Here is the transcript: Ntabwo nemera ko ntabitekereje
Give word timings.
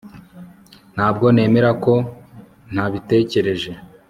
Ntabwo 0.95 1.25
nemera 1.35 1.71
ko 1.83 1.93
ntabitekereje 2.73 3.71